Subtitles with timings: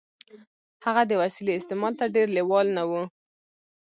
[0.85, 2.91] هغه د وسيلې استعمال ته ډېر لېوال نه و.